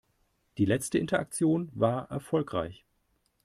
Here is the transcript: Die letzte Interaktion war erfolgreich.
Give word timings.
Die 0.57 0.65
letzte 0.65 0.97
Interaktion 0.97 1.69
war 1.75 2.09
erfolgreich. 2.09 2.87